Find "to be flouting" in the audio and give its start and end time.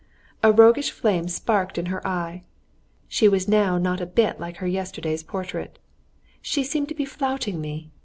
6.89-7.61